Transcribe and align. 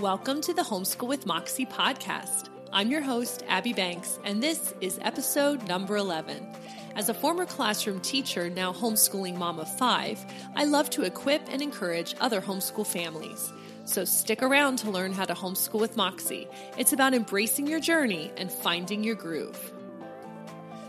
Welcome 0.00 0.42
to 0.42 0.52
the 0.52 0.60
Homeschool 0.60 1.08
with 1.08 1.24
Moxie 1.24 1.64
podcast. 1.64 2.50
I'm 2.70 2.90
your 2.90 3.00
host, 3.00 3.42
Abby 3.48 3.72
Banks, 3.72 4.18
and 4.24 4.42
this 4.42 4.74
is 4.82 4.98
episode 5.00 5.66
number 5.68 5.96
11. 5.96 6.46
As 6.94 7.08
a 7.08 7.14
former 7.14 7.46
classroom 7.46 8.00
teacher, 8.00 8.50
now 8.50 8.74
homeschooling 8.74 9.36
mom 9.36 9.58
of 9.58 9.74
five, 9.78 10.22
I 10.54 10.64
love 10.64 10.90
to 10.90 11.04
equip 11.04 11.50
and 11.50 11.62
encourage 11.62 12.14
other 12.20 12.42
homeschool 12.42 12.86
families. 12.86 13.50
So 13.86 14.04
stick 14.04 14.42
around 14.42 14.76
to 14.80 14.90
learn 14.90 15.14
how 15.14 15.24
to 15.24 15.34
homeschool 15.34 15.80
with 15.80 15.96
Moxie. 15.96 16.46
It's 16.76 16.92
about 16.92 17.14
embracing 17.14 17.66
your 17.66 17.80
journey 17.80 18.30
and 18.36 18.52
finding 18.52 19.02
your 19.02 19.14
groove. 19.14 19.72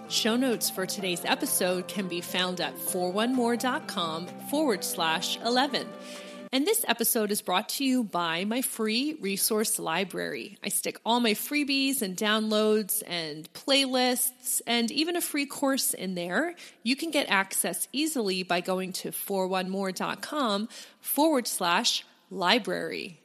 Show 0.09 0.35
notes 0.35 0.69
for 0.69 0.85
today's 0.85 1.23
episode 1.23 1.87
can 1.87 2.09
be 2.09 2.19
found 2.19 2.59
at 2.59 2.75
41more.com 2.75 4.27
forward 4.49 4.83
slash 4.83 5.39
11. 5.45 5.87
And 6.53 6.65
this 6.65 6.85
episode 6.87 7.31
is 7.31 7.41
brought 7.41 7.69
to 7.69 7.83
you 7.83 8.03
by 8.03 8.45
my 8.45 8.61
free 8.61 9.17
resource 9.19 9.79
library. 9.79 10.57
I 10.63 10.69
stick 10.69 10.97
all 11.05 11.19
my 11.19 11.33
freebies 11.33 12.01
and 12.01 12.15
downloads 12.15 13.03
and 13.05 13.51
playlists 13.53 14.61
and 14.65 14.89
even 14.91 15.17
a 15.17 15.21
free 15.21 15.45
course 15.45 15.93
in 15.93 16.15
there. 16.15 16.55
You 16.83 16.95
can 16.95 17.11
get 17.11 17.29
access 17.29 17.87
easily 17.91 18.43
by 18.43 18.61
going 18.61 18.93
to 18.93 19.11
41more.com 19.11 20.69
forward 21.01 21.47
slash 21.47 22.05
library. 22.29 23.19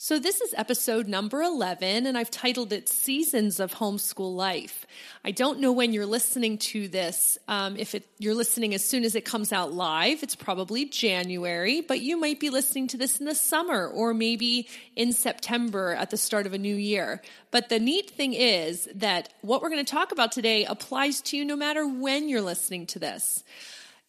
So, 0.00 0.20
this 0.20 0.40
is 0.40 0.54
episode 0.56 1.08
number 1.08 1.42
11, 1.42 2.06
and 2.06 2.16
I've 2.16 2.30
titled 2.30 2.72
it 2.72 2.88
Seasons 2.88 3.58
of 3.58 3.74
Homeschool 3.74 4.32
Life. 4.32 4.86
I 5.24 5.32
don't 5.32 5.58
know 5.58 5.72
when 5.72 5.92
you're 5.92 6.06
listening 6.06 6.58
to 6.58 6.86
this. 6.86 7.36
Um, 7.48 7.76
if 7.76 7.96
it, 7.96 8.06
you're 8.16 8.36
listening 8.36 8.74
as 8.74 8.84
soon 8.84 9.02
as 9.02 9.16
it 9.16 9.24
comes 9.24 9.52
out 9.52 9.72
live, 9.72 10.22
it's 10.22 10.36
probably 10.36 10.84
January, 10.84 11.80
but 11.80 11.98
you 11.98 12.16
might 12.16 12.38
be 12.38 12.48
listening 12.48 12.86
to 12.88 12.96
this 12.96 13.18
in 13.18 13.26
the 13.26 13.34
summer 13.34 13.88
or 13.88 14.14
maybe 14.14 14.68
in 14.94 15.12
September 15.12 15.94
at 15.94 16.10
the 16.10 16.16
start 16.16 16.46
of 16.46 16.52
a 16.52 16.58
new 16.58 16.76
year. 16.76 17.20
But 17.50 17.68
the 17.68 17.80
neat 17.80 18.08
thing 18.08 18.34
is 18.34 18.88
that 18.94 19.30
what 19.40 19.62
we're 19.62 19.70
going 19.70 19.84
to 19.84 19.92
talk 19.92 20.12
about 20.12 20.30
today 20.30 20.64
applies 20.64 21.20
to 21.22 21.36
you 21.36 21.44
no 21.44 21.56
matter 21.56 21.84
when 21.84 22.28
you're 22.28 22.40
listening 22.40 22.86
to 22.86 23.00
this. 23.00 23.42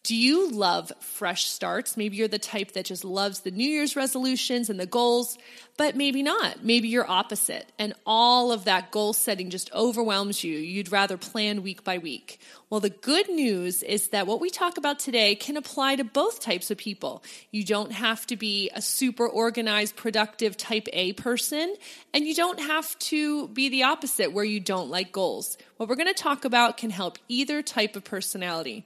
Do 0.02 0.16
you 0.16 0.50
love 0.50 0.90
fresh 1.00 1.44
starts? 1.44 1.96
Maybe 1.96 2.16
you're 2.16 2.28
the 2.28 2.38
type 2.38 2.72
that 2.72 2.86
just 2.86 3.04
loves 3.04 3.40
the 3.40 3.50
New 3.50 3.68
Year's 3.68 3.96
resolutions 3.96 4.70
and 4.70 4.80
the 4.80 4.86
goals, 4.86 5.36
but 5.80 5.96
maybe 5.96 6.22
not. 6.22 6.62
Maybe 6.62 6.88
you're 6.88 7.10
opposite, 7.10 7.72
and 7.78 7.94
all 8.04 8.52
of 8.52 8.64
that 8.66 8.90
goal 8.90 9.14
setting 9.14 9.48
just 9.48 9.72
overwhelms 9.72 10.44
you. 10.44 10.58
You'd 10.58 10.92
rather 10.92 11.16
plan 11.16 11.62
week 11.62 11.84
by 11.84 11.96
week. 11.96 12.38
Well, 12.68 12.80
the 12.80 12.90
good 12.90 13.30
news 13.30 13.82
is 13.82 14.08
that 14.08 14.26
what 14.28 14.40
we 14.40 14.50
talk 14.50 14.76
about 14.76 14.98
today 14.98 15.34
can 15.34 15.56
apply 15.56 15.96
to 15.96 16.04
both 16.04 16.38
types 16.38 16.70
of 16.70 16.76
people. 16.76 17.24
You 17.50 17.64
don't 17.64 17.90
have 17.92 18.26
to 18.26 18.36
be 18.36 18.70
a 18.74 18.82
super 18.82 19.26
organized, 19.26 19.96
productive 19.96 20.56
type 20.56 20.86
A 20.92 21.14
person, 21.14 21.74
and 22.12 22.26
you 22.26 22.34
don't 22.34 22.60
have 22.60 22.96
to 22.98 23.48
be 23.48 23.70
the 23.70 23.84
opposite 23.84 24.32
where 24.32 24.44
you 24.44 24.60
don't 24.60 24.90
like 24.90 25.10
goals. 25.10 25.56
What 25.78 25.88
we're 25.88 25.96
going 25.96 26.14
to 26.14 26.22
talk 26.22 26.44
about 26.44 26.76
can 26.76 26.90
help 26.90 27.18
either 27.26 27.62
type 27.62 27.96
of 27.96 28.04
personality. 28.04 28.84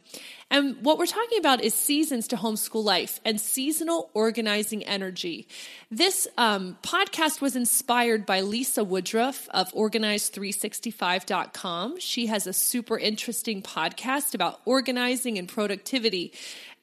And 0.50 0.76
what 0.82 0.96
we're 0.96 1.06
talking 1.06 1.38
about 1.38 1.60
is 1.60 1.74
seasons 1.74 2.28
to 2.28 2.36
homeschool 2.36 2.84
life 2.84 3.20
and 3.24 3.40
seasonal 3.40 4.10
organizing 4.14 4.84
energy. 4.84 5.48
This 5.90 6.28
um, 6.38 6.78
podcast 6.84 7.40
was 7.40 7.56
inspired 7.56 8.26
by 8.26 8.42
Lisa 8.42 8.84
Woodruff 8.84 9.48
of 9.54 9.72
Organize365.com. 9.72 11.98
She 11.98 12.26
has 12.26 12.46
a 12.46 12.52
super 12.52 12.98
interesting 12.98 13.62
podcast 13.62 14.34
about 14.34 14.60
organizing 14.66 15.38
and 15.38 15.48
productivity. 15.48 16.34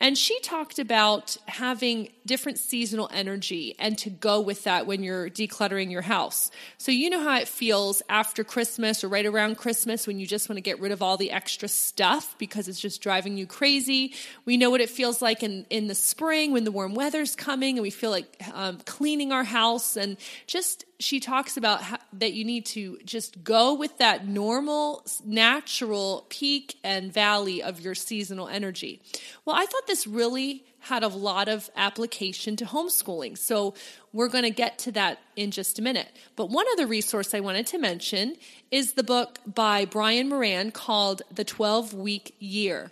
And 0.02 0.18
she 0.18 0.40
talked 0.40 0.80
about 0.80 1.38
having 1.46 2.10
different 2.26 2.58
seasonal 2.58 3.08
energy 3.14 3.76
and 3.78 3.96
to 4.00 4.10
go 4.10 4.42
with 4.42 4.64
that 4.64 4.88
when 4.88 5.04
you're 5.04 5.30
decluttering 5.30 5.92
your 5.92 6.02
house. 6.02 6.50
So, 6.80 6.92
you 6.92 7.12
know 7.12 7.24
how 7.24 7.38
it 7.38 7.48
feels 7.48 8.02
after 8.10 8.44
Christmas 8.44 9.04
or 9.04 9.10
right 9.10 9.28
around 9.28 9.58
Christmas 9.58 10.08
when 10.08 10.20
you 10.20 10.26
just 10.26 10.50
want 10.50 10.58
to 10.58 10.62
get 10.62 10.80
rid 10.80 10.92
of 10.92 11.04
all 11.04 11.18
the 11.18 11.30
extra 11.30 11.68
stuff 11.68 12.36
because 12.40 12.68
it's 12.68 12.80
just 12.80 13.00
driving 13.04 13.38
you 13.38 13.46
crazy. 13.46 14.16
We 14.44 14.58
know 14.58 14.72
what 14.72 14.82
it 14.82 14.90
feels 14.90 15.22
like 15.22 15.44
in, 15.44 15.68
in 15.70 15.86
the 15.86 15.94
spring 15.94 16.52
when 16.52 16.64
the 16.64 16.72
warm 16.72 16.96
weather's 16.96 17.36
coming 17.36 17.78
and 17.78 17.84
we 17.84 17.92
feel 17.92 18.10
like 18.10 18.42
um, 18.54 18.80
cleaning 18.86 19.32
our 19.32 19.44
house 19.44 19.98
and 19.98 20.18
just 20.48 20.84
she 20.98 21.20
talks 21.20 21.58
about 21.58 21.82
that 22.14 22.34
you 22.34 22.44
need 22.44 22.66
to 22.68 22.98
just 23.06 23.44
go 23.44 23.74
with 23.74 23.98
that 24.00 24.28
normal, 24.28 25.06
natural 25.26 26.26
peak 26.30 26.78
and 26.84 27.14
valley 27.14 27.64
of 27.64 27.80
your 27.80 27.96
seasonal 27.96 28.48
energy. 28.48 29.02
Well, 29.46 29.56
I 29.56 29.66
thought 29.66 29.88
this 29.88 30.06
really 30.06 30.64
had 30.82 31.04
a 31.04 31.08
lot 31.08 31.48
of 31.48 31.70
application 31.76 32.56
to 32.56 32.66
homeschooling. 32.66 33.38
So 33.38 33.76
we're 34.14 34.30
going 34.30 34.44
to 34.44 34.50
get 34.50 34.80
to 34.80 34.92
that 34.94 35.20
in 35.36 35.52
just 35.52 35.78
a 35.78 35.82
minute. 35.82 36.10
But 36.36 36.50
one 36.50 36.66
other 36.74 36.88
resource 36.88 37.34
I 37.36 37.40
wanted 37.40 37.68
to 37.68 37.78
mention 37.78 38.36
is 38.72 38.94
the 38.94 39.04
book 39.04 39.40
by 39.46 39.86
Brian 39.86 40.28
Moran 40.28 40.72
called 40.72 41.22
The 41.32 41.44
12 41.44 41.94
Week 41.94 42.36
Year. 42.40 42.92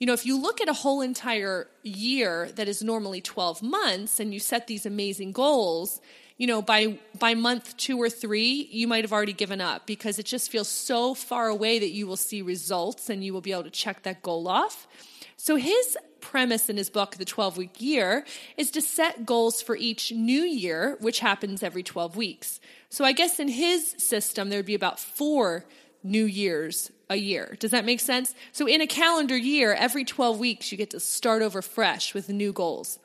You 0.00 0.06
know, 0.06 0.12
if 0.12 0.26
you 0.26 0.40
look 0.40 0.60
at 0.60 0.68
a 0.68 0.72
whole 0.72 1.02
entire 1.02 1.68
year 1.82 2.50
that 2.56 2.66
is 2.66 2.82
normally 2.82 3.20
12 3.20 3.62
months 3.62 4.18
and 4.18 4.34
you 4.34 4.40
set 4.40 4.66
these 4.66 4.84
amazing 4.84 5.30
goals, 5.30 6.00
you 6.40 6.46
know 6.46 6.62
by 6.62 6.98
by 7.18 7.34
month 7.34 7.76
2 7.76 8.00
or 8.00 8.08
3 8.08 8.68
you 8.72 8.88
might 8.88 9.04
have 9.04 9.12
already 9.12 9.34
given 9.34 9.60
up 9.60 9.86
because 9.86 10.18
it 10.18 10.24
just 10.24 10.50
feels 10.50 10.68
so 10.68 11.14
far 11.14 11.48
away 11.48 11.78
that 11.78 11.90
you 11.90 12.06
will 12.06 12.16
see 12.16 12.40
results 12.40 13.10
and 13.10 13.22
you 13.22 13.34
will 13.34 13.42
be 13.42 13.52
able 13.52 13.62
to 13.62 13.70
check 13.70 14.02
that 14.04 14.22
goal 14.22 14.48
off 14.48 14.88
so 15.36 15.56
his 15.56 15.98
premise 16.22 16.70
in 16.70 16.78
his 16.78 16.88
book 16.88 17.16
the 17.16 17.26
12 17.26 17.58
week 17.58 17.80
year 17.80 18.24
is 18.56 18.70
to 18.70 18.80
set 18.80 19.26
goals 19.26 19.60
for 19.60 19.76
each 19.76 20.12
new 20.12 20.42
year 20.42 20.96
which 21.00 21.20
happens 21.20 21.62
every 21.62 21.82
12 21.82 22.16
weeks 22.16 22.58
so 22.88 23.04
i 23.04 23.12
guess 23.12 23.38
in 23.38 23.48
his 23.48 23.94
system 23.98 24.48
there 24.48 24.58
would 24.58 24.66
be 24.66 24.74
about 24.74 24.98
4 24.98 25.64
new 26.02 26.24
years 26.24 26.90
a 27.10 27.16
year. 27.16 27.56
Does 27.60 27.72
that 27.72 27.84
make 27.84 28.00
sense? 28.00 28.34
So, 28.52 28.66
in 28.66 28.80
a 28.80 28.86
calendar 28.86 29.36
year, 29.36 29.74
every 29.74 30.04
12 30.04 30.38
weeks, 30.38 30.72
you 30.72 30.78
get 30.78 30.90
to 30.90 31.00
start 31.00 31.42
over 31.42 31.60
fresh 31.60 32.14
with 32.14 32.30
new 32.30 32.54
goals. 32.54 32.98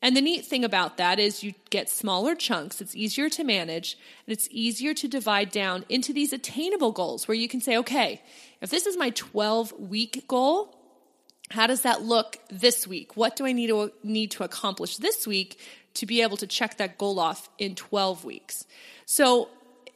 And 0.00 0.16
the 0.16 0.20
neat 0.20 0.46
thing 0.46 0.64
about 0.64 0.96
that 0.98 1.18
is 1.18 1.42
you 1.42 1.54
get 1.70 1.90
smaller 1.90 2.36
chunks, 2.36 2.80
it's 2.80 2.94
easier 2.94 3.28
to 3.30 3.42
manage, 3.42 3.98
and 4.26 4.32
it's 4.32 4.48
easier 4.50 4.94
to 4.94 5.08
divide 5.08 5.50
down 5.50 5.84
into 5.88 6.12
these 6.12 6.32
attainable 6.32 6.92
goals 6.92 7.26
where 7.26 7.36
you 7.36 7.48
can 7.48 7.60
say, 7.60 7.76
okay, 7.78 8.22
if 8.60 8.70
this 8.70 8.86
is 8.86 8.96
my 8.96 9.10
12 9.10 9.72
week 9.72 10.24
goal, 10.28 10.74
how 11.50 11.66
does 11.66 11.82
that 11.82 12.02
look 12.02 12.36
this 12.48 12.86
week? 12.86 13.16
What 13.16 13.34
do 13.34 13.44
I 13.44 13.52
need 13.52 13.68
to 13.68 13.90
need 14.04 14.30
to 14.32 14.44
accomplish 14.44 14.98
this 14.98 15.26
week 15.26 15.58
to 15.94 16.06
be 16.06 16.22
able 16.22 16.36
to 16.36 16.46
check 16.46 16.76
that 16.76 16.98
goal 16.98 17.18
off 17.18 17.48
in 17.58 17.74
12 17.74 18.24
weeks? 18.24 18.66
So, 19.04 19.48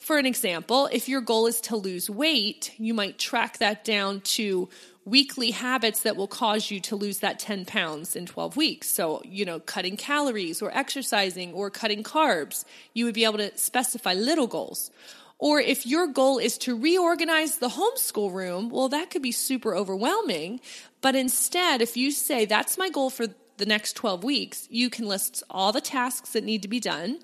for 0.03 0.19
an 0.19 0.27
example, 0.27 0.89
if 0.91 1.09
your 1.09 1.21
goal 1.21 1.47
is 1.47 1.61
to 1.63 1.77
lose 1.77 2.11
weight, 2.11 2.73
you 2.77 2.93
might 2.93 3.19
track 3.19 3.59
that 3.59 3.85
down 3.85 4.21
to 4.21 4.69
weekly 5.05 5.53
habits 5.53 6.03
that 6.03 6.17
will 6.17 6.27
cause 6.27 6.71
you 6.71 6.81
to 6.81 6.97
lose 6.97 7.19
that 7.19 7.39
10 7.39 7.65
pounds 7.65 8.17
in 8.17 8.27
12 8.27 8.57
weeks. 8.57 8.89
So, 8.89 9.23
you 9.25 9.45
know, 9.45 9.61
cutting 9.61 9.97
calories 9.97 10.61
or 10.61 10.77
exercising 10.77 11.53
or 11.53 11.71
cutting 11.71 12.03
carbs, 12.03 12.65
you 12.95 13.05
would 13.05 13.15
be 13.15 13.25
able 13.25 13.39
to 13.39 13.57
specify 13.57 14.15
little 14.15 14.49
goals. 14.49 14.91
Or 15.39 15.61
if 15.61 15.87
your 15.87 16.07
goal 16.09 16.39
is 16.39 16.59
to 16.59 16.77
reorganize 16.77 17.59
the 17.59 17.69
homeschool 17.69 18.33
room, 18.33 18.71
well, 18.71 18.89
that 18.89 19.11
could 19.11 19.23
be 19.23 19.33
super 19.33 19.75
overwhelming. 19.75 20.61
But 21.01 21.17
instead, 21.17 21.81
if 21.81 21.97
you 21.97 22.11
say, 22.11 22.45
that's 22.45 22.79
my 22.79 22.91
goal 22.91 23.11
for 23.11 23.27
the 23.57 23.67
next 23.67 23.95
12 23.95 24.25
weeks, 24.25 24.67
you 24.71 24.91
can 24.91 25.07
list 25.07 25.43
all 25.51 25.73
the 25.73 25.81
tasks 25.81 26.31
that 26.31 26.45
need 26.45 26.63
to 26.63 26.69
be 26.69 26.81
done, 26.81 27.19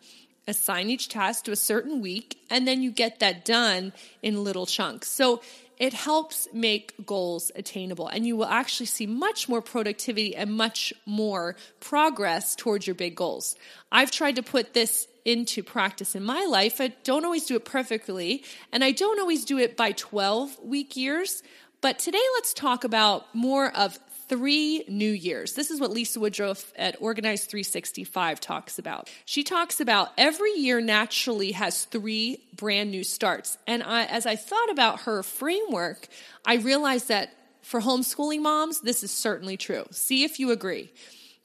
assign 0.48 0.90
each 0.90 1.08
task 1.08 1.44
to 1.44 1.52
a 1.52 1.56
certain 1.56 2.00
week, 2.00 2.40
and 2.50 2.66
then 2.66 2.82
you 2.82 2.90
get 2.90 3.20
that 3.20 3.44
done 3.44 3.92
in 4.22 4.42
little 4.42 4.66
chunks. 4.66 5.08
So 5.08 5.42
it 5.78 5.92
helps 5.92 6.48
make 6.52 6.94
goals 7.06 7.52
attainable 7.54 8.08
and 8.08 8.26
you 8.26 8.36
will 8.36 8.46
actually 8.46 8.86
see 8.86 9.06
much 9.06 9.48
more 9.48 9.62
productivity 9.62 10.34
and 10.34 10.50
much 10.50 10.92
more 11.06 11.54
progress 11.78 12.56
towards 12.56 12.86
your 12.86 12.94
big 12.94 13.14
goals. 13.14 13.54
I've 13.92 14.10
tried 14.10 14.36
to 14.36 14.42
put 14.42 14.74
this 14.74 15.06
into 15.24 15.62
practice 15.62 16.16
in 16.16 16.24
my 16.24 16.46
life. 16.46 16.80
I 16.80 16.88
don't 17.04 17.24
always 17.24 17.46
do 17.46 17.54
it 17.54 17.64
perfectly 17.64 18.42
and 18.72 18.82
I 18.82 18.90
don't 18.90 19.20
always 19.20 19.44
do 19.44 19.58
it 19.58 19.76
by 19.76 19.92
12 19.92 20.58
week 20.64 20.96
years. 20.96 21.42
But 21.80 22.00
today 22.00 22.24
let's 22.34 22.52
talk 22.54 22.82
about 22.82 23.32
more 23.32 23.70
of 23.70 24.00
three 24.28 24.84
New 24.88 25.10
Years. 25.10 25.54
This 25.54 25.70
is 25.70 25.80
what 25.80 25.90
Lisa 25.90 26.20
Woodruff 26.20 26.72
at 26.76 26.96
Organize 27.00 27.44
365 27.44 28.40
talks 28.40 28.78
about. 28.78 29.10
She 29.24 29.42
talks 29.42 29.80
about 29.80 30.12
every 30.18 30.52
year 30.52 30.80
naturally 30.80 31.52
has 31.52 31.84
three 31.86 32.40
brand 32.54 32.90
new 32.90 33.04
starts. 33.04 33.58
And 33.66 33.82
I, 33.82 34.04
as 34.04 34.26
I 34.26 34.36
thought 34.36 34.70
about 34.70 35.02
her 35.02 35.22
framework, 35.22 36.08
I 36.44 36.56
realized 36.56 37.08
that 37.08 37.30
for 37.62 37.80
homeschooling 37.80 38.40
moms, 38.40 38.80
this 38.80 39.02
is 39.02 39.10
certainly 39.10 39.56
true. 39.56 39.84
See 39.90 40.24
if 40.24 40.38
you 40.38 40.50
agree. 40.50 40.90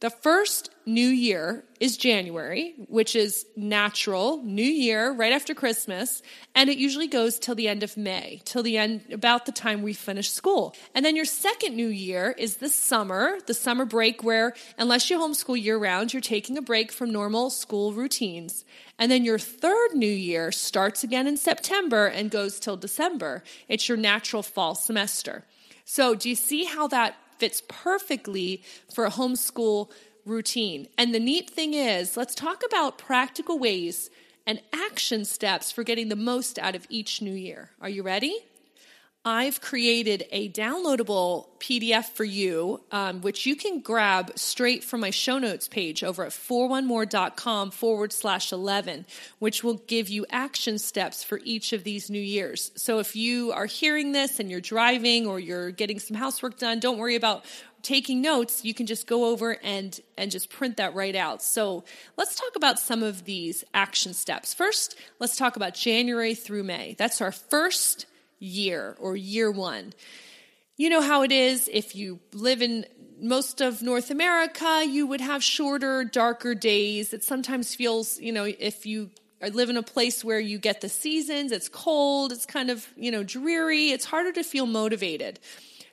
The 0.03 0.09
first 0.09 0.69
new 0.85 1.07
year 1.07 1.63
is 1.79 1.95
January, 1.95 2.73
which 2.89 3.15
is 3.15 3.45
natural, 3.55 4.43
new 4.43 4.61
year, 4.61 5.13
right 5.13 5.31
after 5.31 5.53
Christmas, 5.55 6.21
and 6.53 6.69
it 6.69 6.77
usually 6.77 7.07
goes 7.07 7.39
till 7.39 7.55
the 7.55 7.69
end 7.69 7.83
of 7.83 7.95
May, 7.95 8.41
till 8.43 8.63
the 8.63 8.77
end, 8.77 9.03
about 9.13 9.45
the 9.45 9.53
time 9.53 9.81
we 9.81 9.93
finish 9.93 10.29
school. 10.29 10.75
And 10.93 11.05
then 11.05 11.15
your 11.15 11.23
second 11.23 11.77
new 11.77 11.87
year 11.87 12.35
is 12.37 12.57
the 12.57 12.67
summer, 12.67 13.37
the 13.47 13.53
summer 13.53 13.85
break 13.85 14.25
where, 14.25 14.55
unless 14.77 15.09
you 15.09 15.17
homeschool 15.17 15.63
year 15.63 15.77
round, 15.77 16.11
you're 16.11 16.19
taking 16.19 16.57
a 16.57 16.61
break 16.61 16.91
from 16.91 17.13
normal 17.13 17.49
school 17.49 17.93
routines. 17.93 18.65
And 18.99 19.09
then 19.09 19.23
your 19.23 19.39
third 19.39 19.93
new 19.93 20.05
year 20.05 20.51
starts 20.51 21.05
again 21.05 21.27
in 21.27 21.37
September 21.37 22.07
and 22.07 22.29
goes 22.29 22.59
till 22.59 22.75
December. 22.75 23.41
It's 23.69 23.87
your 23.87 23.97
natural 23.97 24.43
fall 24.43 24.75
semester. 24.75 25.45
So, 25.85 26.13
do 26.13 26.27
you 26.27 26.35
see 26.35 26.65
how 26.65 26.87
that 26.89 27.15
fits 27.43 27.61
perfectly 27.67 28.63
for 28.95 29.03
a 29.03 29.09
homeschool 29.11 29.89
routine. 30.25 30.87
And 30.97 31.13
the 31.13 31.19
neat 31.19 31.49
thing 31.49 31.73
is, 31.73 32.15
let's 32.15 32.33
talk 32.33 32.63
about 32.65 32.97
practical 32.97 33.59
ways 33.59 34.09
and 34.47 34.61
action 34.71 35.25
steps 35.25 35.69
for 35.69 35.83
getting 35.83 36.07
the 36.07 36.15
most 36.15 36.57
out 36.57 36.73
of 36.73 36.87
each 36.89 37.21
new 37.21 37.33
year. 37.33 37.71
Are 37.81 37.89
you 37.89 38.01
ready? 38.01 38.45
I've 39.25 39.61
created 39.61 40.25
a 40.31 40.49
downloadable 40.49 41.47
PDF 41.57 42.09
for 42.09 42.25
you, 42.25 42.81
um, 42.91 43.21
which 43.21 43.45
you 43.45 43.55
can 43.55 43.79
grab 43.79 44.37
straight 44.37 44.83
from 44.83 44.99
my 44.99 45.11
show 45.11 45.39
notes 45.39 45.69
page 45.69 46.03
over 46.03 46.25
at 46.25 46.31
41more.com 46.31 47.71
forward 47.71 48.11
slash 48.11 48.51
11, 48.51 49.05
which 49.39 49.63
will 49.63 49.75
give 49.87 50.09
you 50.09 50.25
action 50.29 50.77
steps 50.77 51.23
for 51.23 51.39
each 51.45 51.71
of 51.71 51.85
these 51.85 52.09
new 52.09 52.21
years. 52.21 52.71
So 52.75 52.99
if 52.99 53.15
you 53.15 53.53
are 53.53 53.65
hearing 53.65 54.11
this 54.11 54.41
and 54.41 54.51
you're 54.51 54.59
driving 54.59 55.25
or 55.25 55.39
you're 55.39 55.71
getting 55.71 55.99
some 55.99 56.17
housework 56.17 56.57
done, 56.57 56.81
don't 56.81 56.97
worry 56.97 57.15
about 57.15 57.45
taking 57.81 58.21
notes. 58.21 58.65
You 58.65 58.73
can 58.73 58.87
just 58.87 59.07
go 59.07 59.31
over 59.31 59.57
and 59.63 59.97
and 60.17 60.31
just 60.31 60.49
print 60.49 60.77
that 60.77 60.95
right 60.95 61.15
out. 61.15 61.41
So 61.41 61.85
let's 62.17 62.35
talk 62.35 62.57
about 62.57 62.77
some 62.77 63.03
of 63.03 63.23
these 63.23 63.63
action 63.73 64.13
steps. 64.13 64.53
First 64.53 64.97
let's 65.19 65.37
talk 65.37 65.55
about 65.55 65.75
january 65.75 66.35
through 66.35 66.63
may. 66.63 66.95
That's 66.97 67.21
our 67.21 67.31
first 67.31 68.05
year 68.43 68.95
or 68.99 69.15
year 69.15 69.49
one. 69.49 69.93
You 70.75 70.89
know 70.89 71.01
how 71.01 71.23
it 71.23 71.31
is 71.31 71.69
if 71.71 71.95
you 71.95 72.19
live 72.33 72.61
in 72.61 72.85
most 73.21 73.61
of 73.61 73.81
North 73.81 74.11
America, 74.11 74.85
you 74.87 75.07
would 75.07 75.21
have 75.21 75.43
shorter, 75.43 76.03
darker 76.03 76.55
days. 76.55 77.13
It 77.13 77.23
sometimes 77.23 77.73
feels, 77.73 78.19
you 78.19 78.31
know, 78.31 78.43
if 78.43 78.85
you 78.85 79.11
live 79.51 79.69
in 79.69 79.77
a 79.77 79.83
place 79.83 80.23
where 80.23 80.39
you 80.39 80.57
get 80.57 80.81
the 80.81 80.89
seasons, 80.89 81.51
it's 81.51 81.69
cold, 81.69 82.31
it's 82.31 82.45
kind 82.45 82.69
of, 82.69 82.87
you 82.97 83.11
know, 83.11 83.23
dreary, 83.23 83.91
it's 83.91 84.05
harder 84.05 84.31
to 84.33 84.43
feel 84.43 84.65
motivated. 84.65 85.39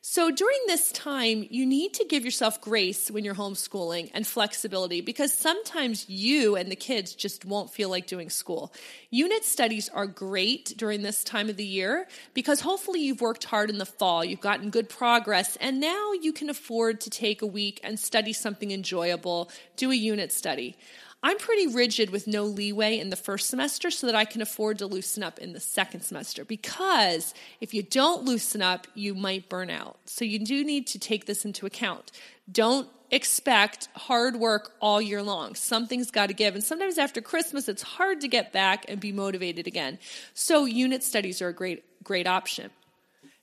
So 0.02 0.30
during 0.30 0.58
this 0.66 0.90
time, 0.92 1.46
you 1.50 1.66
need 1.66 1.92
to 1.94 2.06
give 2.06 2.24
yourself 2.24 2.62
grace 2.62 3.10
when 3.10 3.22
you're 3.22 3.34
homeschooling 3.34 4.10
and 4.14 4.26
flexibility 4.26 5.02
because 5.02 5.30
sometimes 5.30 6.08
you 6.08 6.56
and 6.56 6.70
the 6.70 6.76
kids 6.76 7.14
just 7.14 7.44
won't 7.44 7.70
feel 7.70 7.90
like 7.90 8.06
doing 8.06 8.30
school. 8.30 8.72
Unit 9.10 9.44
studies 9.44 9.90
are 9.90 10.06
great 10.06 10.72
during 10.78 11.02
this 11.02 11.22
time 11.22 11.50
of 11.50 11.58
the 11.58 11.66
year 11.66 12.08
because 12.32 12.62
hopefully 12.62 13.00
you've 13.00 13.20
worked 13.20 13.44
hard 13.44 13.68
in 13.68 13.76
the 13.76 13.84
fall, 13.84 14.24
you've 14.24 14.40
gotten 14.40 14.70
good 14.70 14.88
progress, 14.88 15.56
and 15.56 15.80
now 15.80 16.12
you 16.12 16.32
can 16.32 16.48
afford 16.48 17.02
to 17.02 17.10
take 17.10 17.42
a 17.42 17.46
week 17.46 17.78
and 17.84 17.98
study 17.98 18.32
something 18.32 18.70
enjoyable, 18.70 19.50
do 19.76 19.90
a 19.90 19.94
unit 19.94 20.32
study. 20.32 20.78
I'm 21.22 21.36
pretty 21.36 21.66
rigid 21.66 22.10
with 22.10 22.26
no 22.26 22.44
leeway 22.44 22.98
in 22.98 23.10
the 23.10 23.16
first 23.16 23.50
semester 23.50 23.90
so 23.90 24.06
that 24.06 24.16
I 24.16 24.24
can 24.24 24.40
afford 24.40 24.78
to 24.78 24.86
loosen 24.86 25.22
up 25.22 25.38
in 25.38 25.52
the 25.52 25.60
second 25.60 26.00
semester 26.00 26.44
because 26.44 27.34
if 27.60 27.74
you 27.74 27.82
don't 27.82 28.24
loosen 28.24 28.62
up, 28.62 28.86
you 28.94 29.14
might 29.14 29.48
burn 29.50 29.68
out. 29.68 29.98
So 30.06 30.24
you 30.24 30.38
do 30.38 30.64
need 30.64 30.86
to 30.88 30.98
take 30.98 31.26
this 31.26 31.44
into 31.44 31.66
account. 31.66 32.10
Don't 32.50 32.88
expect 33.10 33.88
hard 33.94 34.36
work 34.36 34.72
all 34.80 35.02
year 35.02 35.22
long. 35.22 35.54
Something's 35.54 36.10
got 36.10 36.28
to 36.28 36.34
give. 36.34 36.54
And 36.54 36.64
sometimes 36.64 36.96
after 36.96 37.20
Christmas, 37.20 37.68
it's 37.68 37.82
hard 37.82 38.20
to 38.22 38.28
get 38.28 38.52
back 38.52 38.86
and 38.88 38.98
be 38.98 39.12
motivated 39.12 39.66
again. 39.66 39.98
So 40.32 40.64
unit 40.64 41.02
studies 41.02 41.42
are 41.42 41.48
a 41.48 41.52
great, 41.52 41.84
great 42.02 42.26
option. 42.26 42.70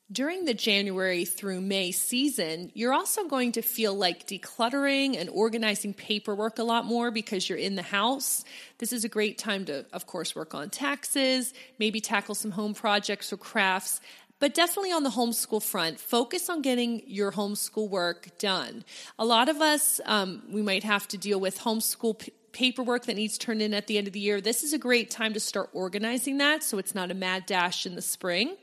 During 0.10 0.46
the 0.46 0.54
January 0.54 1.26
through 1.26 1.60
May 1.60 1.92
season, 1.92 2.72
you're 2.74 2.94
also 2.94 3.28
going 3.28 3.52
to 3.54 3.62
feel 3.62 3.94
like 3.94 4.26
decluttering 4.26 5.20
and 5.20 5.30
organizing 5.30 5.94
paperwork 5.94 6.60
a 6.60 6.64
lot 6.64 6.86
more 6.86 7.12
because 7.12 7.50
you're 7.50 7.58
in 7.58 7.76
the 7.76 7.82
house. 7.82 8.46
This 8.78 8.94
is 8.94 9.04
a 9.04 9.10
great 9.10 9.38
time 9.38 9.66
to, 9.66 9.86
of 9.92 10.08
course, 10.08 10.34
work 10.34 10.56
on 10.56 10.70
taxes, 10.70 11.54
maybe 11.78 12.00
tackle 12.00 12.36
some 12.36 12.52
home 12.52 12.74
projects 12.74 13.34
or 13.34 13.38
crafts, 13.38 14.00
but 14.40 14.54
definitely 14.54 14.94
on 14.94 15.04
the 15.04 15.10
homeschool 15.10 15.62
front, 15.62 16.00
focus 16.00 16.50
on 16.50 16.62
getting 16.62 17.02
your 17.06 17.34
homeschool 17.34 17.90
work 17.90 18.38
done. 18.38 18.86
A 19.20 19.26
lot 19.26 19.50
of 19.50 19.60
us, 19.60 20.00
um, 20.06 20.42
we 20.50 20.62
might 20.62 20.86
have 20.86 21.06
to 21.10 21.18
deal 21.18 21.40
with 21.42 21.60
homeschool 21.60 22.20
p- 22.20 22.32
paperwork 22.54 23.08
that 23.08 23.18
needs 23.18 23.38
turned 23.38 23.62
in 23.62 23.74
at 23.74 23.88
the 23.88 23.98
end 23.98 24.08
of 24.08 24.14
the 24.14 24.22
year. 24.22 24.40
This 24.40 24.64
is 24.64 24.72
a 24.72 24.78
great 24.78 25.12
time 25.12 25.34
to 25.34 25.42
start 25.42 25.70
organizing 25.74 26.38
that 26.38 26.64
so 26.64 26.78
it's 26.78 26.96
not 26.96 27.12
a 27.12 27.14
mad 27.14 27.46
dash 27.46 27.86
in 27.86 27.96
the 27.96 28.02
spring. 28.02 28.56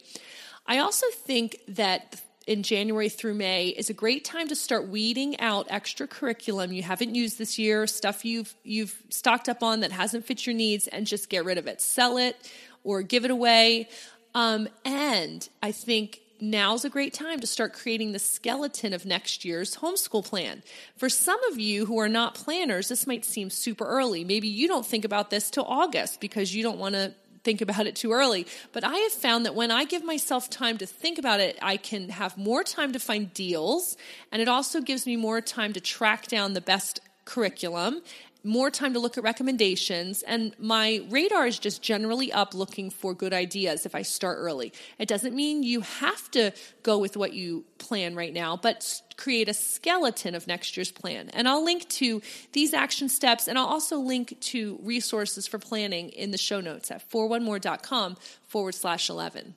I 0.66 0.78
also 0.78 1.06
think 1.10 1.60
that 1.68 2.22
in 2.46 2.62
January 2.62 3.08
through 3.08 3.34
May 3.34 3.68
is 3.68 3.90
a 3.90 3.94
great 3.94 4.24
time 4.24 4.48
to 4.48 4.56
start 4.56 4.88
weeding 4.88 5.40
out 5.40 5.66
extra 5.70 6.06
curriculum 6.06 6.72
you 6.72 6.82
haven't 6.82 7.14
used 7.14 7.38
this 7.38 7.58
year, 7.58 7.86
stuff 7.86 8.24
you've 8.24 8.54
you've 8.62 8.96
stocked 9.08 9.48
up 9.48 9.62
on 9.62 9.80
that 9.80 9.92
hasn't 9.92 10.26
fit 10.26 10.46
your 10.46 10.54
needs, 10.54 10.86
and 10.86 11.06
just 11.06 11.28
get 11.28 11.44
rid 11.44 11.58
of 11.58 11.66
it. 11.66 11.80
Sell 11.80 12.16
it 12.18 12.36
or 12.82 13.02
give 13.02 13.24
it 13.24 13.30
away. 13.30 13.88
Um, 14.34 14.68
and 14.84 15.48
I 15.62 15.72
think 15.72 16.20
now's 16.40 16.84
a 16.84 16.90
great 16.90 17.14
time 17.14 17.40
to 17.40 17.46
start 17.46 17.72
creating 17.72 18.12
the 18.12 18.18
skeleton 18.18 18.92
of 18.92 19.06
next 19.06 19.44
year's 19.44 19.76
homeschool 19.76 20.24
plan. 20.24 20.62
For 20.96 21.08
some 21.08 21.42
of 21.44 21.58
you 21.58 21.86
who 21.86 21.98
are 21.98 22.08
not 22.08 22.34
planners, 22.34 22.88
this 22.88 23.06
might 23.06 23.24
seem 23.24 23.48
super 23.48 23.86
early. 23.86 24.24
Maybe 24.24 24.48
you 24.48 24.68
don't 24.68 24.84
think 24.84 25.04
about 25.04 25.30
this 25.30 25.50
till 25.50 25.64
August 25.64 26.20
because 26.20 26.54
you 26.54 26.62
don't 26.62 26.78
want 26.78 26.94
to 26.94 27.14
think 27.44 27.60
about 27.60 27.86
it 27.86 27.94
too 27.94 28.12
early. 28.12 28.46
But 28.72 28.82
I 28.82 28.96
have 28.96 29.12
found 29.12 29.46
that 29.46 29.54
when 29.54 29.70
I 29.70 29.84
give 29.84 30.02
myself 30.04 30.50
time 30.50 30.78
to 30.78 30.86
think 30.86 31.18
about 31.18 31.40
it, 31.40 31.58
I 31.62 31.76
can 31.76 32.08
have 32.08 32.36
more 32.36 32.64
time 32.64 32.92
to 32.92 32.98
find 32.98 33.32
deals, 33.32 33.96
and 34.32 34.42
it 34.42 34.48
also 34.48 34.80
gives 34.80 35.06
me 35.06 35.16
more 35.16 35.40
time 35.40 35.72
to 35.74 35.80
track 35.80 36.26
down 36.26 36.54
the 36.54 36.60
best 36.60 37.00
curriculum 37.24 38.02
more 38.44 38.70
time 38.70 38.92
to 38.92 38.98
look 38.98 39.16
at 39.16 39.24
recommendations, 39.24 40.22
and 40.22 40.54
my 40.58 41.00
radar 41.08 41.46
is 41.46 41.58
just 41.58 41.82
generally 41.82 42.30
up 42.30 42.54
looking 42.54 42.90
for 42.90 43.14
good 43.14 43.32
ideas 43.32 43.86
if 43.86 43.94
I 43.94 44.02
start 44.02 44.36
early. 44.38 44.72
It 44.98 45.08
doesn't 45.08 45.34
mean 45.34 45.62
you 45.62 45.80
have 45.80 46.30
to 46.32 46.52
go 46.82 46.98
with 46.98 47.16
what 47.16 47.32
you 47.32 47.64
plan 47.78 48.14
right 48.14 48.32
now, 48.32 48.56
but 48.56 49.00
create 49.16 49.48
a 49.48 49.54
skeleton 49.54 50.34
of 50.34 50.46
next 50.46 50.76
year's 50.76 50.92
plan. 50.92 51.30
And 51.30 51.48
I'll 51.48 51.64
link 51.64 51.88
to 51.90 52.20
these 52.52 52.74
action 52.74 53.08
steps, 53.08 53.48
and 53.48 53.58
I'll 53.58 53.66
also 53.66 53.96
link 53.96 54.38
to 54.40 54.78
resources 54.82 55.46
for 55.46 55.58
planning 55.58 56.10
in 56.10 56.30
the 56.30 56.38
show 56.38 56.60
notes 56.60 56.90
at 56.90 57.08
41more.com 57.10 58.16
forward 58.46 58.74
slash 58.74 59.08
11. 59.08 59.54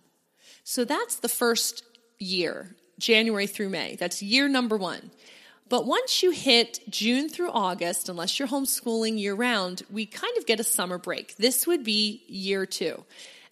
So 0.63 0.85
that's 0.85 1.17
the 1.17 1.29
first 1.29 1.83
year, 2.19 2.75
January 2.99 3.47
through 3.47 3.69
May. 3.69 3.95
That's 3.95 4.21
year 4.21 4.47
number 4.47 4.77
one. 4.77 5.11
But 5.69 5.85
once 5.85 6.23
you 6.23 6.31
hit 6.31 6.79
June 6.89 7.27
through 7.27 7.51
August, 7.51 8.07
unless 8.07 8.39
you're 8.39 8.47
homeschooling 8.47 9.19
year 9.19 9.35
round, 9.35 9.83
we 9.89 10.05
kind 10.05 10.37
of 10.37 10.45
get 10.45 10.59
a 10.59 10.63
summer 10.63 10.97
break. 10.97 11.35
This 11.35 11.67
would 11.67 11.83
be 11.83 12.23
year 12.27 12.65
two. 12.65 13.03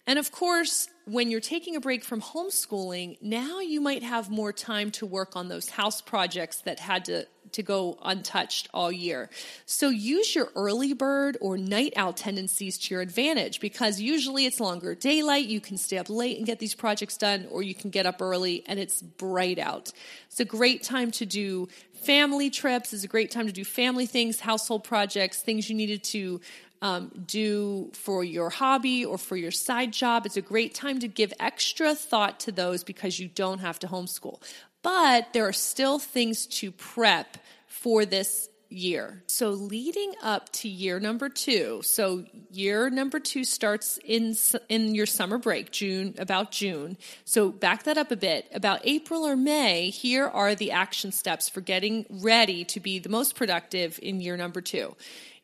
And 0.06 0.18
of 0.18 0.30
course, 0.32 0.88
when 1.04 1.30
you're 1.30 1.40
taking 1.40 1.76
a 1.76 1.80
break 1.80 2.04
from 2.04 2.22
homeschooling, 2.22 3.18
now 3.20 3.60
you 3.60 3.80
might 3.80 4.02
have 4.02 4.30
more 4.30 4.52
time 4.52 4.90
to 4.92 5.06
work 5.06 5.36
on 5.36 5.48
those 5.48 5.68
house 5.68 6.00
projects 6.00 6.60
that 6.62 6.80
had 6.80 7.06
to, 7.06 7.26
to 7.56 7.62
go 7.62 7.98
untouched 8.02 8.68
all 8.72 8.92
year. 8.92 9.28
So 9.66 9.88
use 9.88 10.34
your 10.34 10.48
early 10.54 10.92
bird 10.92 11.36
or 11.40 11.58
night 11.58 11.94
owl 11.96 12.12
tendencies 12.12 12.78
to 12.78 12.94
your 12.94 13.02
advantage 13.02 13.60
because 13.60 14.00
usually 14.00 14.46
it's 14.46 14.60
longer 14.60 14.94
daylight. 14.94 15.46
You 15.46 15.60
can 15.60 15.76
stay 15.76 15.98
up 15.98 16.08
late 16.08 16.36
and 16.38 16.46
get 16.46 16.58
these 16.58 16.74
projects 16.74 17.16
done, 17.16 17.46
or 17.50 17.62
you 17.62 17.74
can 17.74 17.90
get 17.90 18.06
up 18.06 18.22
early 18.22 18.62
and 18.66 18.78
it's 18.78 19.02
bright 19.02 19.58
out. 19.58 19.90
It's 20.28 20.40
a 20.40 20.44
great 20.44 20.82
time 20.82 21.10
to 21.12 21.26
do 21.26 21.68
family 21.94 22.50
trips. 22.50 22.92
It's 22.92 23.04
a 23.04 23.08
great 23.08 23.30
time 23.30 23.46
to 23.46 23.52
do 23.52 23.64
family 23.64 24.06
things, 24.06 24.40
household 24.40 24.84
projects, 24.84 25.40
things 25.40 25.68
you 25.68 25.74
needed 25.74 26.04
to 26.04 26.40
um, 26.86 27.10
do 27.26 27.90
for 27.94 28.22
your 28.22 28.50
hobby 28.50 29.04
or 29.04 29.18
for 29.18 29.36
your 29.36 29.50
side 29.50 29.92
job. 29.92 30.24
It's 30.24 30.36
a 30.36 30.42
great 30.42 30.74
time 30.74 31.00
to 31.00 31.08
give 31.08 31.32
extra 31.40 31.94
thought 31.94 32.40
to 32.40 32.52
those 32.52 32.84
because 32.84 33.18
you 33.18 33.28
don't 33.28 33.58
have 33.58 33.78
to 33.80 33.88
homeschool. 33.88 34.40
But 34.82 35.32
there 35.32 35.48
are 35.48 35.52
still 35.52 35.98
things 35.98 36.46
to 36.58 36.70
prep 36.70 37.38
for 37.66 38.04
this 38.04 38.48
year. 38.68 39.22
So 39.26 39.50
leading 39.50 40.12
up 40.22 40.50
to 40.52 40.68
year 40.68 40.98
number 41.00 41.28
2. 41.28 41.82
So 41.82 42.24
year 42.50 42.90
number 42.90 43.20
2 43.20 43.44
starts 43.44 43.98
in 44.04 44.36
in 44.68 44.94
your 44.94 45.06
summer 45.06 45.38
break, 45.38 45.70
June 45.70 46.14
about 46.18 46.50
June. 46.50 46.96
So 47.24 47.50
back 47.50 47.84
that 47.84 47.98
up 47.98 48.10
a 48.10 48.16
bit. 48.16 48.48
About 48.52 48.80
April 48.84 49.24
or 49.24 49.36
May, 49.36 49.90
here 49.90 50.26
are 50.26 50.54
the 50.54 50.72
action 50.72 51.12
steps 51.12 51.48
for 51.48 51.60
getting 51.60 52.06
ready 52.10 52.64
to 52.66 52.80
be 52.80 52.98
the 52.98 53.08
most 53.08 53.34
productive 53.36 53.98
in 54.02 54.20
year 54.20 54.36
number 54.36 54.60
2. 54.60 54.94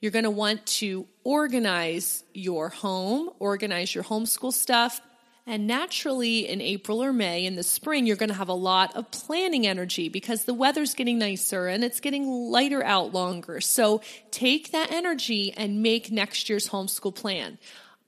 You're 0.03 0.11
going 0.11 0.25
to 0.25 0.31
want 0.31 0.67
to 0.67 1.07
organize 1.23 2.25
your 2.35 2.69
home, 2.71 3.31
organize 3.39 3.95
your 3.95 4.03
homeschool 4.03 4.53
stuff, 4.53 5.01
and 5.47 5.67
naturally, 5.67 6.49
in 6.49 6.61
April 6.61 7.03
or 7.03 7.13
May 7.13 7.47
in 7.47 7.55
the 7.55 7.63
spring, 7.63 8.07
you're 8.07 8.17
going 8.17 8.29
to 8.29 8.35
have 8.35 8.49
a 8.49 8.53
lot 8.53 8.97
of 8.97 9.11
planning 9.13 9.67
energy 9.67 10.09
because 10.09 10.45
the 10.45 10.55
weather's 10.55 10.95
getting 10.95 11.19
nicer 11.19 11.69
and 11.69 11.83
it's 11.83 12.01
getting 12.01 12.29
lighter 12.29 12.83
out 12.85 13.13
longer. 13.13 13.61
So 13.61 14.03
take 14.31 14.73
that 14.73 14.93
energy 14.93 15.53
and 15.57 15.83
make 15.83 16.13
next 16.13 16.49
year's 16.49 16.69
homeschool 16.69 17.15
plan. 17.15 17.59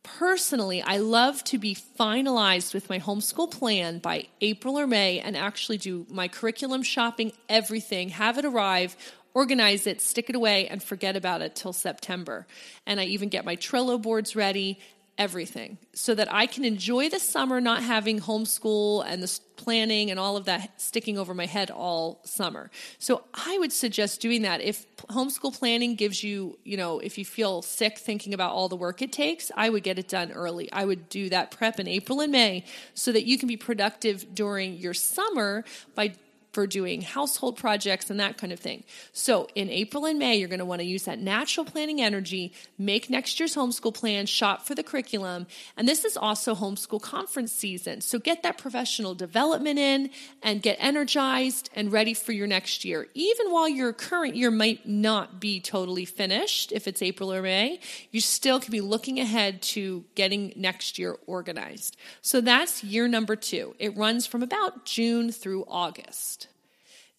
Personally, 0.05 0.83
I 0.83 0.99
love 0.99 1.43
to 1.45 1.59
be 1.59 1.75
finalized 1.75 2.75
with 2.75 2.89
my 2.89 2.99
homeschool 2.99 3.51
plan 3.51 3.99
by 3.99 4.27
April 4.41 4.79
or 4.79 4.87
May 4.87 5.19
and 5.19 5.37
actually 5.37 5.79
do 5.79 6.07
my 6.11 6.29
curriculum 6.29 6.83
shopping, 6.83 7.33
everything, 7.49 8.11
have 8.11 8.37
it 8.39 8.45
arrive 8.45 8.97
organize 9.35 9.87
it, 9.87 10.01
stick 10.01 10.31
it 10.31 10.37
away, 10.37 10.69
and 10.69 10.83
forget 10.83 11.17
about 11.17 11.43
it 11.43 11.55
till 11.55 11.73
September. 11.73 12.47
And 12.87 12.99
I 13.01 13.05
even 13.05 13.29
get 13.29 13.45
my 13.45 13.57
Trello 13.57 14.01
boards 14.01 14.35
ready 14.35 14.79
everything 15.17 15.79
so 15.93 16.15
that 16.15 16.33
I 16.33 16.47
can 16.47 16.65
enjoy 16.65 17.09
the 17.09 17.21
summer 17.21 17.61
not 17.61 17.83
having 17.83 18.19
homeschool 18.21 19.05
and 19.07 19.23
the 19.23 19.41
planning 19.57 20.11
and 20.11 20.19
all 20.19 20.37
of 20.37 20.47
that 20.47 20.81
sticking 20.81 21.19
over 21.19 21.35
my 21.35 21.47
head 21.47 21.71
all 21.71 22.21
summer. 22.25 22.71
So 22.99 23.23
I 23.33 23.57
would 23.59 23.73
suggest 23.73 24.21
doing 24.21 24.43
that. 24.43 24.61
If 24.61 24.85
homeschool 25.07 25.57
planning 25.57 25.95
gives 25.95 26.25
you, 26.25 26.59
you 26.65 26.77
know, 26.77 26.99
if 26.99 27.17
you 27.17 27.25
feel 27.25 27.63
sick 27.63 27.99
thinking 27.99 28.35
about 28.35 28.53
all 28.53 28.69
the 28.69 28.77
work 28.77 29.03
it 29.03 29.13
takes, 29.13 29.53
I 29.57 29.71
would 29.71 29.85
get 29.85 29.99
it 29.99 30.09
done 30.09 30.33
early. 30.33 30.71
I 30.73 30.85
would 30.85 31.09
do 31.09 31.29
that 31.31 31.53
prep 31.53 31.79
in 31.79 31.87
April 31.87 32.21
and 32.21 32.33
May 32.33 32.65
so 32.95 33.13
that 33.13 33.25
you 33.25 33.39
can 33.39 33.47
be 33.47 33.57
productive 33.57 34.35
during 34.35 34.75
your 34.75 34.95
summer 34.95 35.65
by 35.95 36.15
for 36.55 36.67
doing 36.67 37.03
household 37.03 37.57
projects 37.57 38.09
and 38.09 38.21
that 38.21 38.39
kind 38.39 38.53
of 38.53 38.61
thing. 38.61 38.85
So 39.13 39.49
in 39.55 39.69
April 39.69 40.07
and 40.07 40.19
May, 40.19 40.37
you're 40.37 40.49
going 40.49 40.61
to 40.61 40.65
want 40.65 40.81
to 40.81 40.87
use 40.87 41.05
that 41.05 41.19
natural 41.19 41.67
planning 41.67 42.01
energy, 42.01 42.53
make 42.79 43.11
next 43.11 43.41
year's 43.41 43.57
homeschool 43.57 43.93
plan, 43.93 44.27
shop 44.27 44.65
for 44.65 44.75
the 44.75 44.85
curriculum. 44.85 45.47
And 45.77 45.89
this 45.89 46.05
is 46.05 46.17
also 46.17 46.55
homeschool 46.55 47.03
conference 47.03 47.53
season. 47.53 48.01
So 48.01 48.19
get 48.19 48.45
that 48.45 48.57
professional 48.57 49.15
development 49.15 49.79
in 49.79 50.11
and 50.43 50.63
get 50.63 50.77
energized 50.79 51.71
and 51.75 51.91
ready 51.91 52.15
for 52.15 52.33
your 52.33 52.47
next 52.47 52.85
year. 52.85 53.09
Even 53.15 53.51
while 53.51 53.69
your 53.69 53.93
current 53.93 54.37
year 54.37 54.51
might 54.51 54.87
not 54.87 55.41
be 55.41 55.61
totally 55.61 56.05
finished, 56.05 56.71
if 56.71 56.87
it's 56.87 57.03
April 57.03 57.33
or 57.33 57.43
May, 57.43 57.81
you 58.13 58.21
still 58.21 58.61
can 58.61 58.71
be 58.71 58.81
looking 58.81 59.19
ahead 59.19 59.61
to 59.63 60.05
getting 60.15 60.53
next 60.55 60.99
year 60.99 61.17
organized. 61.27 61.97
So 62.23 62.41
that's 62.41 62.85
year 62.85 63.09
number 63.09 63.35
two. 63.35 63.75
It 63.81 63.97
runs 63.97 64.27
from 64.27 64.43
about 64.43 64.85
June 64.85 65.33
through 65.33 65.65
August. 65.67 66.44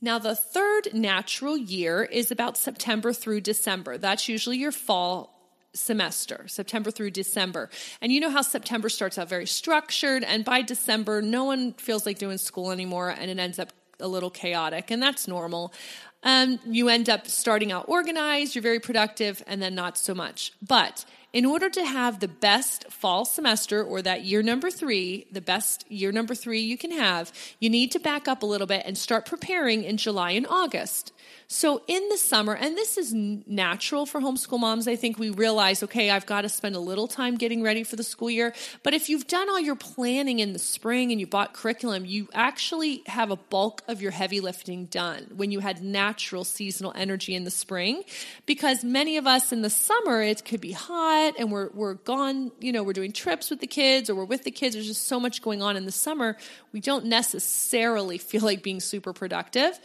Now, 0.02 0.20
the 0.20 0.36
third 0.36 0.94
natural 0.94 1.58
year 1.58 2.04
is 2.04 2.32
about 2.32 2.58
September 2.58 3.14
through 3.14 3.42
December. 3.42 3.98
That's 3.98 4.28
usually 4.28 4.58
your 4.58 4.72
fall 4.72 5.32
semester, 5.74 6.46
September 6.48 6.92
through 6.92 7.12
December. 7.12 7.70
And 8.02 8.12
you 8.12 8.20
know 8.20 8.30
how 8.30 8.42
September 8.42 8.90
starts 8.90 9.18
out 9.18 9.30
very 9.30 9.48
structured, 9.48 10.24
and 10.24 10.44
by 10.46 10.62
December, 10.62 11.22
no 11.22 11.44
one 11.46 11.74
feels 11.74 12.06
like 12.06 12.18
doing 12.18 12.38
school 12.38 12.72
anymore, 12.72 13.10
and 13.10 13.30
it 13.30 13.40
ends 13.40 13.60
up 13.60 13.72
a 14.00 14.08
little 14.08 14.30
chaotic, 14.30 14.92
and 14.92 15.02
that's 15.02 15.28
normal. 15.28 15.74
Um, 16.24 16.60
you 16.66 16.90
end 16.90 17.10
up 17.10 17.28
starting 17.28 17.72
out 17.72 17.86
organized, 17.88 18.56
you're 18.56 18.62
very 18.62 18.80
productive, 18.80 19.44
and 19.48 19.62
then 19.62 19.76
not 19.76 19.98
so 19.98 20.16
much. 20.16 20.54
But 20.66 21.06
in 21.36 21.46
order 21.46 21.70
to 21.70 21.84
have 21.86 22.22
the 22.22 22.30
best 22.30 22.90
fall 22.90 23.26
semester 23.26 23.84
or 23.84 24.02
that 24.02 24.24
year 24.24 24.42
number 24.42 24.72
three, 24.72 25.28
the 25.30 25.42
best 25.42 25.84
year 25.92 26.14
number 26.14 26.34
three 26.34 26.62
you 26.62 26.78
can 26.78 26.92
have, 26.92 27.30
you 27.60 27.70
need 27.70 27.92
to 27.92 28.00
back 28.00 28.26
up 28.30 28.42
a 28.42 28.46
little 28.46 28.66
bit 28.66 28.84
and 28.86 28.98
start 28.98 29.26
preparing 29.26 29.84
in 29.84 29.98
July 29.98 30.32
and 30.32 30.48
August. 30.48 31.12
So 31.48 31.84
in 31.88 32.10
the 32.10 32.18
summer, 32.18 32.56
and 32.56 32.76
this 32.76 32.98
is 32.98 33.14
natural 33.14 34.06
for 34.06 34.20
homeschool 34.20 34.60
moms, 34.60 34.88
I 34.88 34.96
think 34.96 35.20
we 35.20 35.30
realize, 35.30 35.84
okay, 35.84 36.10
I've 36.10 36.26
got 36.26 36.42
to 36.42 36.50
spend 36.50 36.76
a 36.76 36.80
little 36.80 37.08
time 37.08 37.36
getting 37.36 37.62
ready 37.62 37.84
for 37.84 37.96
the 37.96 38.04
school 38.04 38.30
year. 38.30 38.54
But 38.82 38.94
if 38.94 39.10
you've 39.10 39.28
done 39.28 39.50
all 39.50 39.60
your 39.60 39.76
planning 39.76 40.40
in 40.40 40.54
the 40.54 40.60
spring 40.60 41.12
and 41.12 41.20
you 41.20 41.28
bought 41.28 41.54
curriculum, 41.54 42.06
you 42.06 42.30
actually 42.34 43.04
have 43.06 43.30
a 43.30 43.36
bulk 43.36 43.84
of 43.88 44.02
your 44.02 44.12
heavy 44.12 44.40
lifting 44.40 44.86
done 44.86 45.28
when 45.36 45.52
you 45.52 45.60
had 45.60 45.84
natural 45.84 46.44
seasonal 46.44 46.94
energy 46.96 47.36
in 47.36 47.44
the 47.44 47.52
spring. 47.52 48.04
Because 48.46 48.84
many 48.84 49.18
of 49.18 49.28
us 49.28 49.52
in 49.52 49.62
the 49.62 49.70
summer, 49.70 50.22
it 50.22 50.46
could 50.46 50.62
be 50.62 50.72
hot 50.72 51.36
and 51.38 51.52
we're, 51.52 51.70
we're 51.74 51.94
gone, 51.94 52.52
you 52.60 52.72
know, 52.72 52.82
we're 52.82 52.94
doing 52.94 53.12
trips 53.12 53.50
with 53.50 53.60
the 53.60 53.68
kids 53.68 54.10
or 54.10 54.16
we're 54.16 54.26
with 54.26 54.44
the 54.44 54.52
kids. 54.52 54.74
There's 54.76 54.88
just 54.88 55.08
so 55.08 55.20
much 55.20 55.42
going 55.44 55.62
on 55.62 55.78
in 55.78 55.86
the 55.86 55.92
summer. 55.92 56.38
We 56.74 56.80
don't 56.80 57.06
necessarily 57.06 58.18
feel 58.18 58.42
like 58.42 58.64
being 58.64 58.80
super 58.80 59.14
productive. 59.14 59.80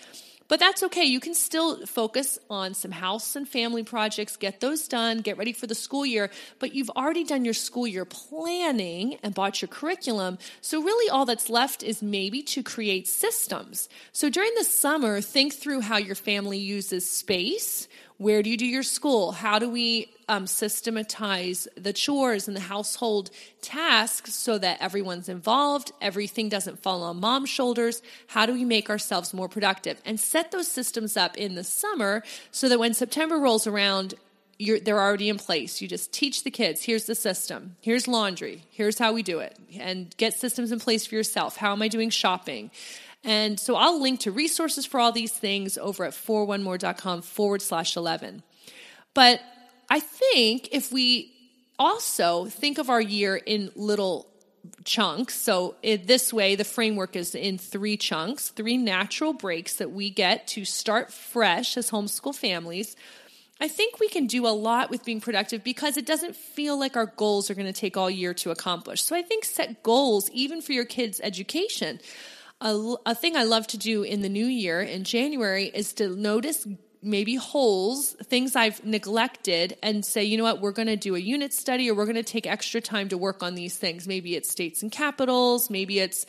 But 0.50 0.58
that's 0.58 0.82
okay. 0.82 1.04
You 1.04 1.20
can 1.20 1.34
still 1.34 1.86
focus 1.86 2.36
on 2.50 2.74
some 2.74 2.90
house 2.90 3.36
and 3.36 3.48
family 3.48 3.84
projects, 3.84 4.36
get 4.36 4.58
those 4.58 4.88
done, 4.88 5.18
get 5.18 5.38
ready 5.38 5.52
for 5.52 5.68
the 5.68 5.76
school 5.76 6.04
year. 6.04 6.28
But 6.58 6.74
you've 6.74 6.90
already 6.90 7.22
done 7.22 7.44
your 7.44 7.54
school 7.54 7.86
year 7.86 8.04
planning 8.04 9.16
and 9.22 9.32
bought 9.32 9.62
your 9.62 9.68
curriculum. 9.68 10.38
So, 10.60 10.82
really, 10.82 11.08
all 11.08 11.24
that's 11.24 11.50
left 11.50 11.84
is 11.84 12.02
maybe 12.02 12.42
to 12.42 12.64
create 12.64 13.06
systems. 13.06 13.88
So, 14.10 14.28
during 14.28 14.52
the 14.58 14.64
summer, 14.64 15.20
think 15.20 15.54
through 15.54 15.82
how 15.82 15.98
your 15.98 16.16
family 16.16 16.58
uses 16.58 17.08
space 17.08 17.86
where 18.20 18.42
do 18.42 18.50
you 18.50 18.58
do 18.58 18.66
your 18.66 18.82
school? 18.82 19.32
How 19.32 19.58
do 19.58 19.70
we 19.70 20.12
um, 20.28 20.46
systematize 20.46 21.66
the 21.74 21.94
chores 21.94 22.48
and 22.48 22.54
the 22.54 22.60
household 22.60 23.30
tasks 23.62 24.34
so 24.34 24.58
that 24.58 24.76
everyone's 24.82 25.30
involved, 25.30 25.92
everything 26.02 26.50
doesn't 26.50 26.82
fall 26.82 27.02
on 27.02 27.18
mom's 27.18 27.48
shoulders? 27.48 28.02
How 28.26 28.44
do 28.44 28.52
we 28.52 28.66
make 28.66 28.90
ourselves 28.90 29.32
more 29.32 29.48
productive? 29.48 29.98
And 30.04 30.20
set 30.20 30.50
those 30.50 30.68
systems 30.68 31.16
up 31.16 31.38
in 31.38 31.54
the 31.54 31.64
summer 31.64 32.22
so 32.50 32.68
that 32.68 32.78
when 32.78 32.92
September 32.92 33.38
rolls 33.38 33.66
around, 33.66 34.12
they're 34.58 35.00
already 35.00 35.30
in 35.30 35.38
place. 35.38 35.80
You 35.80 35.88
just 35.88 36.12
teach 36.12 36.44
the 36.44 36.50
kids 36.50 36.82
here's 36.82 37.06
the 37.06 37.14
system, 37.14 37.76
here's 37.80 38.06
laundry, 38.06 38.64
here's 38.70 38.98
how 38.98 39.14
we 39.14 39.22
do 39.22 39.38
it, 39.38 39.56
and 39.78 40.14
get 40.18 40.34
systems 40.34 40.72
in 40.72 40.78
place 40.78 41.06
for 41.06 41.14
yourself. 41.14 41.56
How 41.56 41.72
am 41.72 41.80
I 41.80 41.88
doing 41.88 42.10
shopping? 42.10 42.70
And 43.22 43.60
so 43.60 43.76
I'll 43.76 44.00
link 44.00 44.20
to 44.20 44.32
resources 44.32 44.86
for 44.86 44.98
all 44.98 45.12
these 45.12 45.32
things 45.32 45.76
over 45.76 46.04
at 46.04 46.12
41more.com 46.12 47.22
forward 47.22 47.62
slash 47.62 47.96
11. 47.96 48.42
But 49.14 49.40
I 49.90 50.00
think 50.00 50.68
if 50.72 50.92
we 50.92 51.32
also 51.78 52.44
think 52.46 52.78
of 52.78 52.90
our 52.90 53.00
year 53.00 53.36
in 53.36 53.70
little 53.74 54.30
chunks. 54.84 55.34
So, 55.34 55.76
this 55.82 56.32
way, 56.32 56.54
the 56.54 56.64
framework 56.64 57.16
is 57.16 57.34
in 57.34 57.58
three 57.58 57.96
chunks, 57.96 58.50
three 58.50 58.76
natural 58.76 59.32
breaks 59.32 59.76
that 59.76 59.90
we 59.90 60.10
get 60.10 60.46
to 60.48 60.64
start 60.64 61.12
fresh 61.12 61.76
as 61.76 61.90
homeschool 61.90 62.34
families. 62.34 62.96
I 63.62 63.68
think 63.68 64.00
we 64.00 64.08
can 64.08 64.26
do 64.26 64.46
a 64.46 64.48
lot 64.48 64.90
with 64.90 65.04
being 65.04 65.20
productive 65.20 65.62
because 65.62 65.96
it 65.96 66.06
doesn't 66.06 66.34
feel 66.34 66.78
like 66.78 66.96
our 66.96 67.06
goals 67.06 67.50
are 67.50 67.54
going 67.54 67.66
to 67.66 67.78
take 67.78 67.96
all 67.96 68.10
year 68.10 68.32
to 68.34 68.50
accomplish. 68.50 69.02
So, 69.02 69.16
I 69.16 69.22
think 69.22 69.44
set 69.44 69.82
goals 69.82 70.30
even 70.30 70.60
for 70.60 70.72
your 70.72 70.84
kids' 70.84 71.20
education 71.22 72.00
a, 72.60 72.94
a 73.06 73.14
thing 73.14 73.36
I 73.36 73.44
love 73.44 73.66
to 73.68 73.78
do 73.78 74.02
in 74.02 74.22
the 74.22 74.28
new 74.28 74.46
year 74.46 74.80
in 74.80 75.04
January 75.04 75.66
is 75.66 75.94
to 75.94 76.08
notice 76.08 76.66
maybe 77.02 77.34
holes, 77.34 78.12
things 78.24 78.54
I've 78.54 78.84
neglected, 78.84 79.76
and 79.82 80.04
say, 80.04 80.24
you 80.24 80.36
know 80.36 80.44
what, 80.44 80.60
we're 80.60 80.72
going 80.72 80.88
to 80.88 80.96
do 80.96 81.14
a 81.14 81.18
unit 81.18 81.52
study 81.52 81.90
or 81.90 81.94
we're 81.94 82.04
going 82.04 82.16
to 82.16 82.22
take 82.22 82.46
extra 82.46 82.80
time 82.80 83.08
to 83.08 83.18
work 83.18 83.42
on 83.42 83.54
these 83.54 83.76
things. 83.76 84.06
Maybe 84.06 84.36
it's 84.36 84.50
states 84.50 84.82
and 84.82 84.92
capitals, 84.92 85.70
maybe 85.70 85.98
it's 85.98 86.26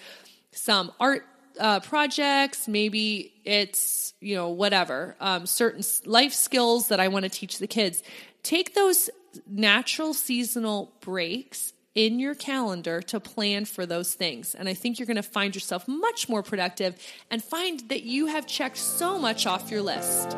some 0.51 0.91
art 0.99 1.25
uh, 1.59 1.81
projects, 1.81 2.67
maybe 2.67 3.33
it's, 3.43 4.13
you 4.21 4.35
know, 4.35 4.49
whatever, 4.49 5.17
um, 5.19 5.45
certain 5.45 5.83
life 6.05 6.33
skills 6.33 6.87
that 6.87 7.01
I 7.01 7.09
want 7.09 7.23
to 7.23 7.29
teach 7.29 7.57
the 7.57 7.67
kids. 7.67 8.01
Take 8.43 8.73
those 8.73 9.09
natural 9.45 10.13
seasonal 10.13 10.93
breaks 11.01 11.73
in 11.95 12.19
your 12.19 12.35
calendar 12.35 13.01
to 13.01 13.19
plan 13.19 13.65
for 13.65 13.85
those 13.85 14.13
things. 14.13 14.55
And 14.55 14.69
I 14.69 14.73
think 14.73 14.99
you're 14.99 15.05
going 15.05 15.15
to 15.17 15.23
find 15.23 15.53
yourself 15.53 15.87
much 15.87 16.29
more 16.29 16.43
productive 16.43 16.95
and 17.29 17.43
find 17.43 17.81
that 17.89 18.03
you 18.03 18.27
have 18.27 18.47
checked 18.47 18.77
so 18.77 19.19
much 19.19 19.45
off 19.45 19.69
your 19.69 19.81
list. 19.81 20.37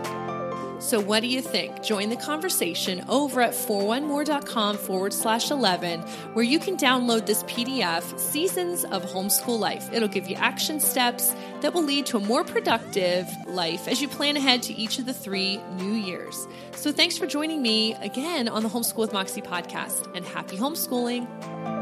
So, 0.84 1.00
what 1.00 1.22
do 1.22 1.28
you 1.28 1.42
think? 1.42 1.82
Join 1.82 2.10
the 2.10 2.18
conversation 2.18 3.06
over 3.08 3.40
at 3.40 3.54
41more.com 3.54 4.78
forward 4.78 5.14
slash 5.14 5.50
11, 5.50 6.02
where 6.34 6.44
you 6.44 6.60
can 6.60 6.76
download 6.76 7.26
this 7.26 7.42
PDF, 7.44 8.20
Seasons 8.20 8.84
of 8.84 9.02
Homeschool 9.06 9.58
Life. 9.58 9.90
It'll 9.94 10.10
give 10.10 10.28
you 10.28 10.36
action 10.36 10.82
steps 10.82 11.34
that 11.62 11.74
will 11.74 11.84
lead 11.84 12.06
to 12.08 12.18
a 12.18 12.20
more 12.20 12.44
productive 12.44 13.30
life 13.48 13.88
as 13.88 14.02
you 14.02 14.10
plan 14.10 14.36
ahead 14.36 14.62
to 14.64 14.74
each 14.74 15.00
of 15.00 15.06
the 15.06 15.14
three 15.14 15.56
new 15.78 15.94
years. 15.94 16.48
So, 16.76 16.92
thanks 16.92 17.18
for 17.18 17.28
joining 17.28 17.62
me 17.62 17.94
again 18.02 18.50
on 18.50 18.62
the 18.62 18.70
Homeschool 18.70 18.98
with 18.98 19.14
Moxie 19.14 19.42
podcast, 19.42 20.14
and 20.14 20.26
happy 20.26 20.58
homeschooling. 20.58 21.73